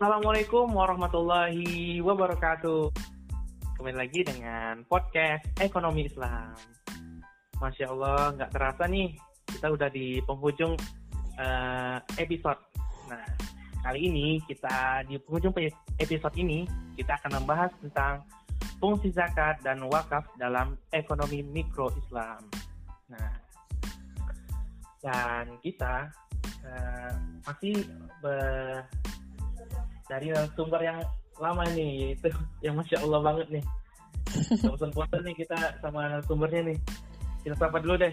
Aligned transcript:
Assalamualaikum 0.00 0.72
warahmatullahi 0.72 2.00
wabarakatuh. 2.00 2.88
Kembali 3.76 4.00
lagi 4.00 4.24
dengan 4.24 4.80
podcast 4.88 5.44
Ekonomi 5.60 6.08
Islam. 6.08 6.56
Masya 7.60 7.84
Allah, 7.92 8.32
nggak 8.32 8.48
terasa 8.48 8.88
nih, 8.88 9.12
kita 9.44 9.68
udah 9.68 9.92
di 9.92 10.24
penghujung 10.24 10.72
uh, 11.36 12.00
episode. 12.16 12.56
Nah, 13.12 13.28
kali 13.84 14.08
ini 14.08 14.40
kita 14.48 15.04
di 15.04 15.20
penghujung 15.20 15.52
episode 16.00 16.32
ini, 16.40 16.64
kita 16.96 17.20
akan 17.20 17.44
membahas 17.44 17.68
tentang 17.84 18.24
fungsi 18.80 19.12
zakat 19.12 19.60
dan 19.60 19.84
wakaf 19.84 20.24
dalam 20.40 20.80
ekonomi 20.96 21.44
mikro 21.44 21.92
Islam. 21.92 22.40
Nah, 23.12 23.36
dan 25.04 25.60
kita 25.60 26.08
uh, 26.64 27.12
masih 27.44 27.84
ber 28.24 28.88
dari 30.10 30.34
sumber 30.58 30.82
yang 30.82 30.98
lama 31.38 31.62
nih 31.70 32.18
itu 32.18 32.26
yang 32.66 32.74
masya 32.74 32.98
Allah 33.06 33.22
banget 33.22 33.46
nih. 33.54 33.64
Bosan-bosan 34.66 35.22
nih 35.22 35.34
kita 35.38 35.78
sama 35.78 36.18
sumbernya 36.26 36.74
nih. 36.74 36.78
Kita 37.46 37.54
sapa 37.54 37.78
dulu 37.78 37.94
deh. 38.02 38.12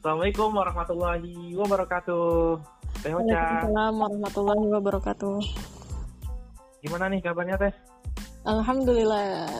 Assalamualaikum 0.00 0.50
warahmatullahi 0.56 1.52
wabarakatuh. 1.52 2.56
Teh 3.04 3.12
Waalaikumsalam 3.12 3.94
warahmatullahi 4.00 4.66
wabarakatuh. 4.72 5.36
Gimana 6.80 7.12
nih 7.12 7.20
kabarnya 7.20 7.56
Teh? 7.60 7.72
Alhamdulillah 8.48 9.50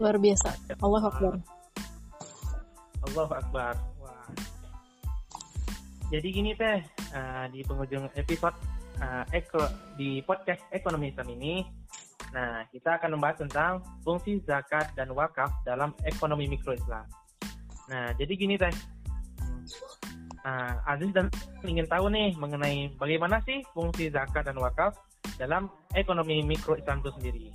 luar 0.00 0.16
biasa. 0.16 0.48
Allah 0.80 1.02
Akbar. 1.04 1.34
Allah 3.04 3.28
Akbar. 3.30 3.74
Wah. 4.00 4.28
Jadi 6.08 6.28
gini 6.32 6.52
Teh. 6.56 6.80
Uh, 7.14 7.46
di 7.54 7.62
penghujung 7.62 8.10
episode 8.18 8.58
uh, 9.00 9.24
eko, 9.34 9.64
di 9.98 10.20
podcast 10.22 10.62
ekonomi 10.70 11.10
Islam 11.10 11.28
ini, 11.34 11.64
nah 12.34 12.66
kita 12.70 13.00
akan 13.00 13.18
membahas 13.18 13.42
tentang 13.46 13.72
fungsi 14.02 14.42
zakat 14.44 14.92
dan 14.94 15.10
wakaf 15.14 15.50
dalam 15.66 15.94
ekonomi 16.06 16.46
mikro 16.50 16.74
Islam. 16.74 17.06
Nah, 17.90 18.16
jadi 18.16 18.32
gini 18.34 18.54
teh, 18.56 18.72
uh, 20.44 20.74
Aziz 20.88 21.10
dan 21.10 21.28
ingin 21.64 21.88
tahu 21.88 22.12
nih 22.12 22.36
mengenai 22.36 22.92
bagaimana 22.96 23.40
sih 23.42 23.64
fungsi 23.72 24.12
zakat 24.12 24.44
dan 24.46 24.56
wakaf 24.60 24.94
dalam 25.40 25.66
ekonomi 25.96 26.44
mikro 26.44 26.76
Islam 26.78 27.00
itu 27.02 27.10
sendiri. 27.16 27.46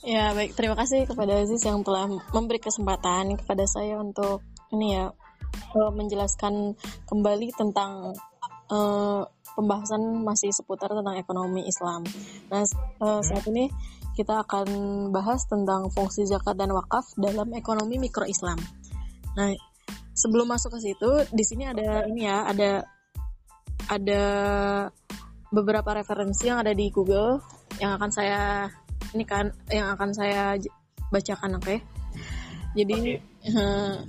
Ya 0.00 0.32
baik, 0.32 0.56
terima 0.56 0.80
kasih 0.80 1.04
kepada 1.04 1.44
Aziz 1.44 1.60
yang 1.60 1.84
telah 1.84 2.08
memberi 2.32 2.56
kesempatan 2.56 3.36
kepada 3.36 3.68
saya 3.68 4.00
untuk 4.00 4.40
ini 4.72 4.96
ya 4.96 5.12
eh, 5.76 5.92
menjelaskan 5.92 6.72
kembali 7.04 7.52
tentang 7.52 8.16
uh, 8.70 9.22
pembahasan 9.58 10.22
masih 10.22 10.54
seputar 10.54 10.90
tentang 10.94 11.18
ekonomi 11.18 11.66
Islam. 11.66 12.06
Nah, 12.48 12.64
uh, 13.02 13.20
saat 13.20 13.44
ini 13.50 13.68
kita 14.14 14.42
akan 14.46 14.68
bahas 15.14 15.46
tentang 15.46 15.90
fungsi 15.92 16.26
zakat 16.26 16.56
dan 16.58 16.70
wakaf 16.74 17.06
dalam 17.18 17.50
ekonomi 17.54 17.98
mikro 17.98 18.26
Islam. 18.26 18.58
Nah, 19.34 19.54
sebelum 20.14 20.50
masuk 20.50 20.78
ke 20.78 20.90
situ, 20.90 21.10
di 21.30 21.44
sini 21.46 21.66
ada 21.66 22.06
ini 22.06 22.26
ya, 22.26 22.46
ada 22.46 22.86
ada 23.90 24.22
beberapa 25.50 25.90
referensi 25.98 26.46
yang 26.46 26.62
ada 26.62 26.70
di 26.70 26.94
Google 26.94 27.42
yang 27.82 27.98
akan 27.98 28.10
saya 28.14 28.70
ini 29.10 29.26
kan 29.26 29.50
yang 29.70 29.94
akan 29.98 30.10
saya 30.14 30.54
bacakan, 31.10 31.58
oke? 31.58 31.64
Okay? 31.66 31.78
Jadi 32.78 33.18
okay. 33.18 33.50
Uh, 33.50 34.04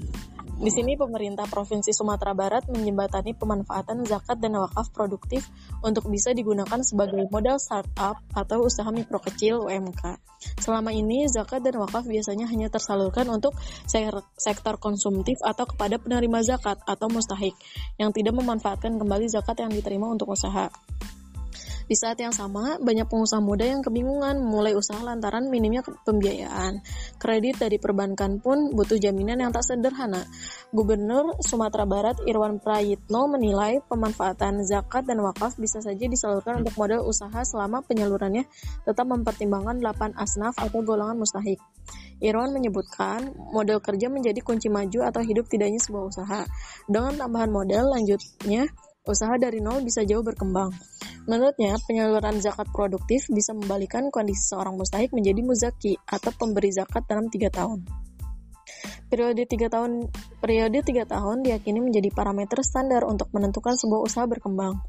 di 0.61 0.69
sini 0.69 0.93
pemerintah 0.93 1.49
Provinsi 1.49 1.89
Sumatera 1.89 2.37
Barat 2.37 2.69
menjembatani 2.69 3.33
pemanfaatan 3.33 4.05
zakat 4.05 4.37
dan 4.37 4.53
wakaf 4.61 4.93
produktif 4.93 5.49
untuk 5.81 6.05
bisa 6.05 6.37
digunakan 6.37 6.77
sebagai 6.85 7.25
modal 7.33 7.57
startup 7.57 8.21
atau 8.37 8.69
usaha 8.69 8.85
mikro 8.93 9.17
kecil 9.17 9.65
UMK. 9.65 10.21
Selama 10.61 10.93
ini 10.93 11.25
zakat 11.25 11.65
dan 11.65 11.81
wakaf 11.81 12.05
biasanya 12.05 12.45
hanya 12.45 12.69
tersalurkan 12.69 13.25
untuk 13.33 13.57
sektor 14.37 14.77
konsumtif 14.77 15.41
atau 15.41 15.65
kepada 15.65 15.97
penerima 15.97 16.45
zakat 16.45 16.77
atau 16.85 17.09
mustahik 17.09 17.57
yang 17.97 18.13
tidak 18.13 18.37
memanfaatkan 18.37 19.01
kembali 19.01 19.25
zakat 19.33 19.57
yang 19.65 19.73
diterima 19.73 20.13
untuk 20.13 20.29
usaha. 20.29 20.69
Di 21.91 21.99
saat 21.99 22.15
yang 22.23 22.31
sama, 22.31 22.79
banyak 22.79 23.03
pengusaha 23.03 23.43
muda 23.43 23.67
yang 23.67 23.83
kebingungan 23.83 24.39
mulai 24.39 24.71
usaha 24.71 25.03
lantaran 25.03 25.51
minimnya 25.51 25.83
pembiayaan. 25.83 26.79
Kredit 27.19 27.59
dari 27.59 27.83
perbankan 27.83 28.39
pun 28.39 28.71
butuh 28.71 28.95
jaminan 28.95 29.43
yang 29.43 29.51
tak 29.51 29.67
sederhana. 29.67 30.23
Gubernur 30.71 31.35
Sumatera 31.43 31.83
Barat 31.83 32.15
Irwan 32.23 32.63
Prayitno 32.63 33.27
menilai 33.27 33.83
pemanfaatan 33.91 34.63
zakat 34.63 35.03
dan 35.03 35.19
wakaf 35.19 35.59
bisa 35.59 35.83
saja 35.83 36.07
disalurkan 36.07 36.63
untuk 36.63 36.79
modal 36.79 37.03
usaha 37.03 37.43
selama 37.43 37.83
penyalurannya 37.83 38.47
tetap 38.87 39.11
mempertimbangkan 39.11 39.83
8 39.83 40.15
asnaf 40.15 40.55
atau 40.63 40.79
golongan 40.87 41.19
mustahik. 41.19 41.59
Irwan 42.23 42.55
menyebutkan, 42.55 43.35
modal 43.51 43.83
kerja 43.83 44.07
menjadi 44.07 44.39
kunci 44.39 44.71
maju 44.71 45.11
atau 45.11 45.19
hidup 45.19 45.51
tidaknya 45.51 45.83
sebuah 45.83 46.07
usaha. 46.07 46.47
Dengan 46.87 47.19
tambahan 47.19 47.51
modal, 47.51 47.91
lanjutnya 47.91 48.71
usaha 49.05 49.33
dari 49.41 49.63
nol 49.63 49.81
bisa 49.81 50.05
jauh 50.05 50.21
berkembang. 50.21 50.69
Menurutnya, 51.25 51.77
penyaluran 51.85 52.41
zakat 52.41 52.69
produktif 52.73 53.29
bisa 53.29 53.53
membalikan 53.53 54.09
kondisi 54.09 54.53
seorang 54.53 54.77
mustahik 54.77 55.13
menjadi 55.13 55.41
muzaki 55.45 55.93
atau 56.09 56.33
pemberi 56.33 56.73
zakat 56.73 57.05
dalam 57.05 57.29
tiga 57.29 57.53
tahun. 57.53 57.85
Periode 59.11 59.43
tiga 59.43 59.67
tahun 59.67 60.07
periode 60.39 60.81
tiga 60.87 61.03
tahun 61.03 61.43
diyakini 61.43 61.83
menjadi 61.83 62.09
parameter 62.15 62.63
standar 62.63 63.03
untuk 63.03 63.27
menentukan 63.35 63.75
sebuah 63.75 64.01
usaha 64.07 64.23
berkembang. 64.23 64.79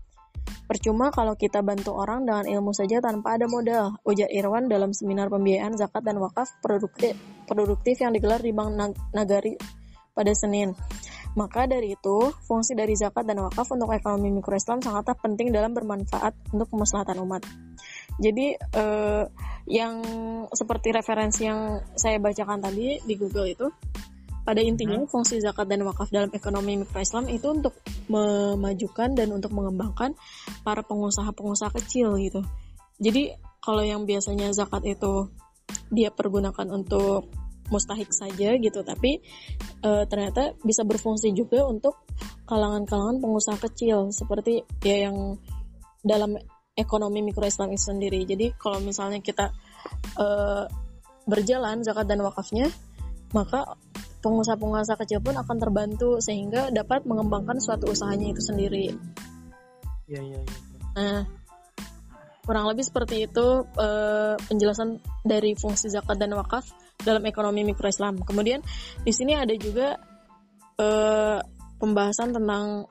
Percuma 0.62 1.10
kalau 1.10 1.34
kita 1.34 1.60
bantu 1.60 1.92
orang 1.92 2.24
dengan 2.24 2.46
ilmu 2.46 2.72
saja 2.72 3.02
tanpa 3.02 3.36
ada 3.36 3.50
modal, 3.50 3.98
ujar 4.06 4.30
Irwan 4.30 4.70
dalam 4.70 4.94
seminar 4.94 5.28
pembiayaan 5.28 5.74
zakat 5.74 6.06
dan 6.06 6.22
wakaf 6.22 6.48
produktif, 6.62 7.18
produktif 7.44 7.98
yang 8.00 8.14
digelar 8.14 8.40
di 8.40 8.54
Bank 8.54 8.94
Nagari 9.12 9.81
pada 10.12 10.32
Senin. 10.36 10.76
Maka 11.32 11.64
dari 11.64 11.96
itu, 11.96 12.16
fungsi 12.44 12.76
dari 12.76 12.92
zakat 12.92 13.24
dan 13.24 13.40
wakaf 13.40 13.64
untuk 13.72 13.88
ekonomi 13.96 14.28
mikro 14.28 14.52
Islam 14.52 14.84
sangatlah 14.84 15.16
penting 15.16 15.48
dalam 15.48 15.72
bermanfaat 15.72 16.52
untuk 16.52 16.68
kemaslahatan 16.68 17.24
umat. 17.24 17.42
Jadi 18.20 18.52
eh, 18.56 19.24
yang 19.72 19.94
seperti 20.52 20.92
referensi 20.92 21.48
yang 21.48 21.80
saya 21.96 22.20
bacakan 22.20 22.60
tadi 22.60 23.00
di 23.00 23.14
Google 23.16 23.48
itu, 23.48 23.66
pada 24.42 24.58
intinya 24.58 24.98
hmm. 25.00 25.08
fungsi 25.08 25.38
zakat 25.40 25.70
dan 25.70 25.86
wakaf 25.86 26.10
dalam 26.12 26.28
ekonomi 26.36 26.76
mikro 26.76 27.00
Islam 27.00 27.30
itu 27.30 27.46
untuk 27.48 27.78
memajukan 28.10 29.14
dan 29.16 29.32
untuk 29.32 29.54
mengembangkan 29.54 30.18
para 30.66 30.84
pengusaha-pengusaha 30.84 31.72
kecil 31.80 32.18
gitu. 32.20 32.44
Jadi 33.00 33.32
kalau 33.62 33.80
yang 33.86 34.04
biasanya 34.04 34.50
zakat 34.52 34.82
itu 34.84 35.30
dia 35.88 36.10
pergunakan 36.10 36.68
untuk 36.74 37.30
mustahik 37.72 38.12
saja 38.12 38.54
gitu 38.60 38.84
tapi 38.84 39.24
e, 39.80 39.90
ternyata 40.06 40.52
bisa 40.60 40.84
berfungsi 40.84 41.32
juga 41.32 41.64
untuk 41.64 42.04
kalangan-kalangan 42.44 43.18
pengusaha 43.24 43.56
kecil 43.56 44.12
seperti 44.12 44.60
ya 44.84 45.08
yang 45.08 45.40
dalam 46.04 46.36
ekonomi 46.76 47.24
mikro 47.24 47.48
Islam 47.48 47.72
itu 47.72 47.88
sendiri 47.88 48.28
jadi 48.28 48.52
kalau 48.60 48.84
misalnya 48.84 49.24
kita 49.24 49.48
e, 50.20 50.26
berjalan 51.24 51.80
zakat 51.80 52.04
dan 52.04 52.20
wakafnya 52.20 52.68
maka 53.32 53.64
pengusaha-pengusaha 54.22 55.00
kecil 55.02 55.18
pun 55.24 55.34
akan 55.34 55.56
terbantu 55.58 56.22
sehingga 56.22 56.70
dapat 56.70 57.02
mengembangkan 57.08 57.58
suatu 57.58 57.90
usahanya 57.90 58.30
itu 58.30 58.42
sendiri. 58.44 58.86
Iya 60.06 60.20
iya. 60.22 60.38
Ya. 60.38 60.44
Nah 60.94 61.20
kurang 62.42 62.66
lebih 62.70 62.82
seperti 62.82 63.30
itu 63.30 63.46
uh, 63.66 64.34
penjelasan 64.50 64.98
dari 65.22 65.54
fungsi 65.54 65.90
zakat 65.90 66.18
dan 66.18 66.34
wakaf 66.34 66.66
dalam 67.02 67.22
ekonomi 67.26 67.66
mikro 67.66 67.86
Islam. 67.90 68.22
Kemudian 68.22 68.62
di 69.02 69.12
sini 69.14 69.36
ada 69.36 69.52
juga 69.58 69.98
uh, 70.78 71.38
pembahasan 71.78 72.34
tentang 72.34 72.86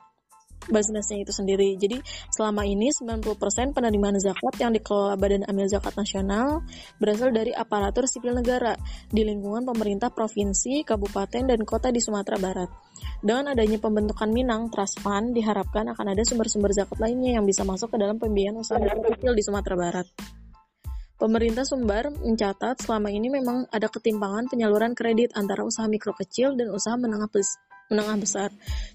Basnasnya 0.70 1.26
itu 1.26 1.32
sendiri. 1.34 1.74
Jadi 1.74 1.98
selama 2.30 2.62
ini 2.62 2.94
90% 2.94 3.26
penerimaan 3.74 4.14
zakat 4.22 4.54
yang 4.62 4.70
dikelola 4.70 5.18
Badan 5.18 5.42
Amil 5.50 5.66
Zakat 5.66 5.98
Nasional 5.98 6.62
berasal 7.02 7.34
dari 7.34 7.50
aparatur 7.50 8.06
sipil 8.06 8.36
negara 8.36 8.78
di 9.10 9.26
lingkungan 9.26 9.66
pemerintah 9.66 10.14
provinsi, 10.14 10.86
kabupaten, 10.86 11.50
dan 11.50 11.60
kota 11.66 11.90
di 11.90 11.98
Sumatera 11.98 12.38
Barat. 12.38 12.70
Dengan 13.18 13.54
adanya 13.54 13.78
pembentukan 13.82 14.30
Minang 14.30 14.70
Trust 14.70 15.02
Fund, 15.02 15.34
diharapkan 15.34 15.90
akan 15.90 16.06
ada 16.14 16.22
sumber-sumber 16.22 16.70
zakat 16.70 16.98
lainnya 17.02 17.42
yang 17.42 17.44
bisa 17.46 17.66
masuk 17.66 17.90
ke 17.90 17.98
dalam 17.98 18.22
pembiayaan 18.22 18.62
usaha 18.62 18.78
kecil 18.78 19.34
di 19.34 19.42
Sumatera 19.42 19.74
Barat. 19.74 20.06
Pemerintah 21.22 21.62
Sumbar 21.62 22.10
mencatat 22.10 22.82
selama 22.82 23.06
ini 23.06 23.30
memang 23.30 23.70
ada 23.70 23.86
ketimpangan 23.86 24.50
penyaluran 24.50 24.90
kredit 24.90 25.30
antara 25.38 25.62
usaha 25.62 25.86
mikro 25.86 26.10
kecil 26.18 26.58
dan 26.58 26.74
usaha 26.74 26.98
menengah 26.98 27.30
menengah 27.90 28.16
besar. 28.20 28.50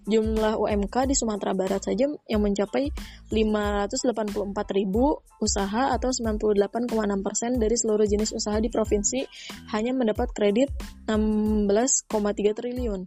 Jumlah 0.07 0.55
UMK 0.55 1.09
di 1.09 1.15
Sumatera 1.17 1.51
Barat 1.51 1.83
saja 1.83 2.07
yang 2.29 2.41
mencapai 2.41 2.89
584 3.29 4.77
ribu 4.77 5.19
usaha 5.37 5.93
atau 5.93 6.09
98,6 6.09 6.89
persen 7.21 7.61
dari 7.61 7.75
seluruh 7.77 8.07
jenis 8.09 8.33
usaha 8.33 8.57
di 8.57 8.73
provinsi 8.73 9.21
hanya 9.75 9.93
mendapat 9.93 10.33
kredit 10.33 10.71
16,3 11.05 12.07
triliun. 12.57 13.05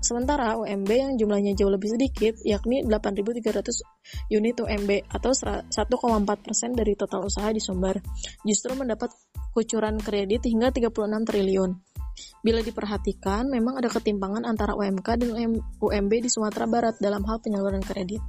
Sementara 0.00 0.56
UMB 0.56 0.90
yang 0.90 1.12
jumlahnya 1.20 1.52
jauh 1.58 1.74
lebih 1.74 1.92
sedikit, 1.92 2.38
yakni 2.46 2.86
8.300 2.86 4.32
unit 4.32 4.56
UMB 4.62 4.90
atau 5.12 5.32
1,4 5.34 5.68
persen 6.40 6.72
dari 6.72 6.96
total 6.96 7.28
usaha 7.28 7.52
di 7.52 7.60
Sumber, 7.60 8.00
justru 8.48 8.72
mendapat 8.78 9.12
kucuran 9.52 10.00
kredit 10.00 10.48
hingga 10.48 10.72
36 10.72 11.28
triliun. 11.28 11.91
Bila 12.40 12.60
diperhatikan, 12.60 13.46
memang 13.48 13.78
ada 13.78 13.88
ketimpangan 13.90 14.42
antara 14.46 14.74
UMK 14.74 15.08
dan 15.18 15.30
UMB 15.78 16.12
di 16.22 16.30
Sumatera 16.30 16.66
Barat 16.66 16.94
dalam 16.98 17.22
hal 17.26 17.38
penyaluran 17.38 17.82
kredit. 17.82 18.22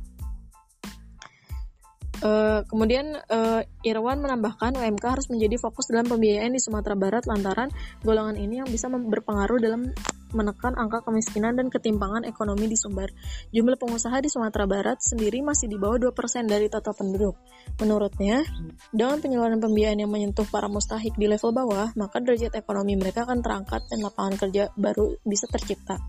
Uh, 2.24 2.64
kemudian 2.72 3.20
uh, 3.20 3.60
Irwan 3.84 4.24
menambahkan 4.24 4.80
UMK 4.80 5.04
harus 5.04 5.28
menjadi 5.28 5.60
fokus 5.60 5.92
dalam 5.92 6.08
pembiayaan 6.08 6.56
di 6.56 6.62
Sumatera 6.64 6.96
Barat 6.96 7.28
lantaran 7.28 7.68
golongan 8.00 8.40
ini 8.40 8.64
yang 8.64 8.70
bisa 8.72 8.88
berpengaruh 8.88 9.60
dalam 9.60 9.92
menekan 10.34 10.74
angka 10.76 11.06
kemiskinan 11.06 11.56
dan 11.56 11.70
ketimpangan 11.70 12.28
ekonomi 12.28 12.68
di 12.68 12.78
Sumbar. 12.78 13.14
Jumlah 13.54 13.78
pengusaha 13.78 14.18
di 14.20 14.30
Sumatera 14.30 14.66
Barat 14.66 15.00
sendiri 15.00 15.40
masih 15.46 15.70
di 15.70 15.78
bawah 15.78 15.98
2% 16.12 16.50
dari 16.50 16.68
total 16.68 16.94
penduduk. 16.98 17.38
Menurutnya, 17.80 18.44
dengan 18.90 19.22
penyaluran 19.22 19.62
pembiayaan 19.62 20.04
yang 20.04 20.12
menyentuh 20.12 20.46
para 20.50 20.66
mustahik 20.68 21.16
di 21.16 21.30
level 21.30 21.54
bawah, 21.54 21.94
maka 21.96 22.20
derajat 22.20 22.58
ekonomi 22.58 22.98
mereka 22.98 23.24
akan 23.24 23.40
terangkat 23.46 23.86
dan 23.88 24.02
lapangan 24.02 24.36
kerja 24.36 24.74
baru 24.76 25.16
bisa 25.24 25.46
tercipta. 25.48 26.02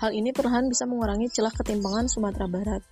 Hal 0.00 0.16
ini 0.16 0.32
perlahan 0.32 0.66
bisa 0.72 0.88
mengurangi 0.88 1.28
celah 1.30 1.52
ketimpangan 1.52 2.08
Sumatera 2.08 2.48
Barat. 2.48 2.82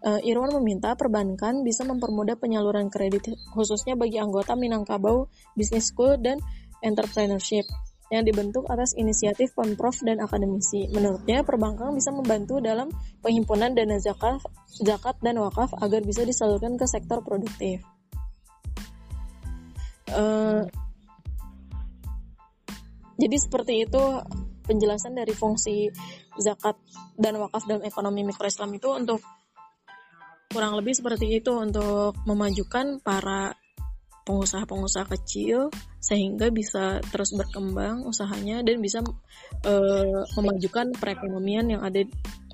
Uh, 0.00 0.16
Irwan 0.24 0.56
meminta 0.56 0.96
perbankan 0.96 1.60
bisa 1.60 1.84
mempermudah 1.84 2.40
penyaluran 2.40 2.88
kredit 2.88 3.36
khususnya 3.52 4.00
bagi 4.00 4.16
anggota 4.16 4.56
Minangkabau 4.56 5.28
Business 5.52 5.92
School 5.92 6.16
dan 6.16 6.40
Entrepreneurship 6.80 7.68
yang 8.10 8.26
dibentuk 8.26 8.66
atas 8.66 8.98
inisiatif 8.98 9.54
pemprov 9.54 9.94
dan 10.02 10.18
akademisi. 10.18 10.90
Menurutnya, 10.90 11.46
perbankan 11.46 11.94
bisa 11.94 12.10
membantu 12.10 12.58
dalam 12.58 12.90
penghimpunan 13.22 13.70
dana 13.70 14.02
zakat, 14.02 14.42
zakat 14.82 15.14
dan 15.22 15.38
wakaf 15.38 15.70
agar 15.78 16.02
bisa 16.02 16.26
disalurkan 16.26 16.74
ke 16.74 16.84
sektor 16.90 17.22
produktif. 17.22 17.80
Uh, 20.10 20.66
jadi 23.14 23.36
seperti 23.38 23.86
itu 23.86 24.02
penjelasan 24.66 25.14
dari 25.14 25.30
fungsi 25.30 25.86
zakat 26.34 26.74
dan 27.14 27.38
wakaf 27.38 27.62
dalam 27.70 27.86
ekonomi 27.86 28.26
mikro 28.26 28.50
Islam 28.50 28.74
itu 28.74 28.90
untuk 28.90 29.22
kurang 30.50 30.74
lebih 30.74 30.98
seperti 30.98 31.38
itu 31.38 31.54
untuk 31.54 32.18
memajukan 32.26 32.98
para 33.06 33.54
pengusaha-pengusaha 34.24 35.06
kecil 35.18 35.72
sehingga 35.98 36.52
bisa 36.52 37.00
terus 37.08 37.32
berkembang 37.32 38.04
usahanya 38.04 38.60
dan 38.60 38.80
bisa 38.80 39.00
uh, 39.64 40.20
memajukan 40.36 40.92
perekonomian 40.96 41.66
yang 41.72 41.82
ada 41.82 42.04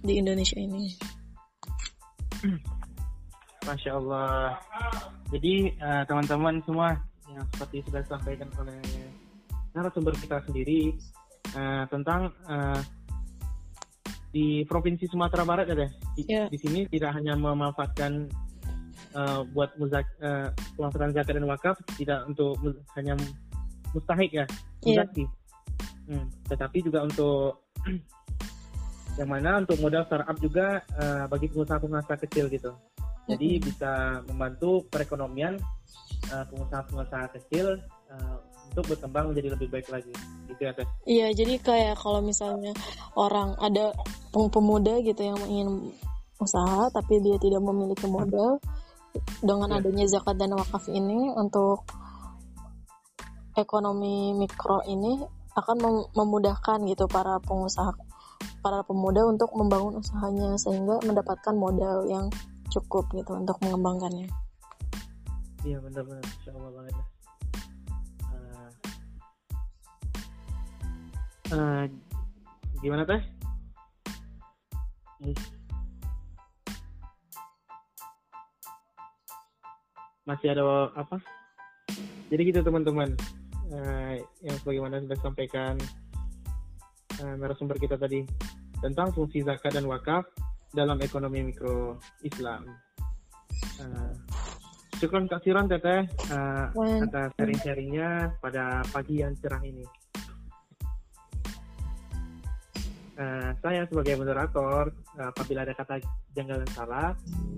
di 0.03 0.15
Indonesia 0.15 0.59
ini. 0.59 0.95
Masya 3.67 3.93
Allah. 3.99 4.55
Jadi 5.35 5.75
uh, 5.83 6.03
teman-teman 6.07 6.63
semua 6.63 6.95
yang 7.35 7.47
seperti 7.51 7.83
sudah 7.83 8.01
disampaikan 8.07 8.49
oleh 8.63 8.79
narasumber 9.75 10.15
kita 10.17 10.39
sendiri 10.47 10.95
uh, 11.53 11.85
tentang 11.91 12.31
uh, 12.47 12.81
di 14.31 14.63
provinsi 14.69 15.09
Sumatera 15.09 15.43
Barat 15.49 15.67
ada 15.73 15.89
di, 16.15 16.23
yeah. 16.29 16.47
di 16.47 16.59
sini 16.61 16.85
tidak 16.87 17.17
hanya 17.17 17.35
memanfaatkan 17.35 18.29
uh, 19.17 19.41
buat 19.57 19.73
muzak, 19.81 20.05
uh, 20.21 20.53
pelaksanaan 20.77 21.17
zakat 21.17 21.41
dan 21.41 21.49
wakaf 21.49 21.77
tidak 21.97 22.21
untuk 22.29 22.55
hanya 22.95 23.17
mustahik 23.97 24.31
ya 24.31 24.45
muzaki 24.85 25.25
yeah. 25.25 26.21
hmm, 26.21 26.27
tetapi 26.53 26.79
juga 26.85 27.09
untuk 27.09 27.65
yang 29.19 29.33
mana 29.33 29.65
untuk 29.65 29.81
modal 29.81 30.05
startup 30.05 30.37
juga 30.39 30.85
uh, 31.01 31.25
bagi 31.27 31.49
pengusaha-pengusaha 31.49 32.21
kecil 32.29 32.53
gitu 32.53 32.77
jadi 33.27 33.49
mm 33.49 33.59
-hmm. 33.59 33.67
bisa 33.73 33.91
membantu 34.29 34.85
perekonomian 34.93 35.57
uh, 36.31 36.45
pengusaha-pengusaha 36.53 37.27
kecil 37.41 37.81
uh, 38.13 38.37
untuk 38.77 38.93
berkembang 38.93 39.33
menjadi 39.33 39.57
lebih 39.57 39.69
baik 39.73 39.89
lagi 39.89 40.13
gitu 40.53 40.61
ya 40.61 40.73
teh 40.77 40.87
iya 41.09 41.29
jadi 41.33 41.57
kayak 41.65 41.97
kalau 41.97 42.21
misalnya 42.21 42.77
orang 43.17 43.57
ada 43.57 43.97
pemuda 44.53 45.01
gitu 45.01 45.33
yang 45.33 45.41
ingin 45.49 45.97
usaha 46.37 46.93
tapi 46.93 47.25
dia 47.25 47.41
tidak 47.41 47.65
memiliki 47.65 48.05
modal 48.05 48.61
dengan 49.45 49.71
yeah. 49.73 49.79
adanya 49.81 50.05
zakat 50.09 50.37
dan 50.39 50.55
wakaf 50.57 50.87
ini 50.89 51.33
untuk 51.35 51.85
ekonomi 53.57 54.37
mikro 54.37 54.85
ini 54.85 55.25
akan 55.57 56.09
memudahkan 56.13 56.85
gitu 56.85 57.09
para 57.09 57.41
pengusaha 57.41 57.97
para 58.61 58.83
pemuda 58.85 59.25
untuk 59.25 59.55
membangun 59.57 60.03
usahanya 60.03 60.59
sehingga 60.61 61.01
mendapatkan 61.07 61.55
modal 61.57 62.05
yang 62.11 62.29
cukup 62.69 63.07
gitu 63.15 63.33
untuk 63.39 63.57
mengembangkannya. 63.63 64.29
Iya 65.65 65.79
benar-benar, 65.81 66.23
insya 66.23 66.51
Allah 66.55 66.73
banget. 66.75 66.95
Uh, 68.27 68.71
uh, 71.55 71.85
gimana 72.83 73.03
teh? 73.07 73.23
Masih 80.27 80.53
ada 80.53 80.91
apa 80.99 81.23
jadi 82.29 82.43
gitu 82.51 82.61
teman-teman 82.67 83.15
uh, 83.71 84.19
yang 84.43 84.57
sebagaimana 84.61 84.99
sudah 85.07 85.19
sampaikan 85.23 85.79
uh, 87.23 87.35
narasumber 87.39 87.79
kita 87.79 87.95
tadi 87.95 88.27
tentang 88.83 89.15
fungsi 89.15 89.47
zakat 89.47 89.73
dan 89.73 89.87
wakaf 89.87 90.27
dalam 90.75 91.01
ekonomi 91.01 91.41
mikro 91.41 91.97
Islam. 92.21 92.69
Uh, 93.81 94.13
Syukron 94.97 95.29
kasiran 95.29 95.69
teteh 95.69 96.09
uh, 96.33 96.73
atas 97.05 97.29
sharing-sharingnya 97.37 98.33
pada 98.41 98.81
pagi 98.89 99.21
yang 99.21 99.37
cerah 99.37 99.61
ini. 99.61 99.85
Uh, 103.17 103.53
saya 103.65 103.85
sebagai 103.89 104.17
moderator, 104.21 104.93
uh, 105.21 105.29
apabila 105.33 105.65
ada 105.65 105.73
kata 105.73 106.01
janggal 106.37 106.65
dan 106.65 106.71
salah, 106.73 107.09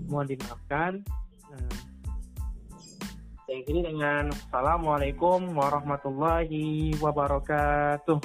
mohon 0.07 0.27
dimaafkan. 0.27 1.03
Uh, 1.51 1.88
saya 3.49 3.65
ini 3.65 3.81
dengan 3.81 4.29
Assalamualaikum 4.29 5.57
warahmatullahi 5.57 6.93
wabarakatuh. 7.01 8.21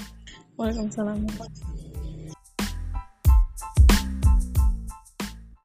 Waalaikumsalam. 0.61 1.25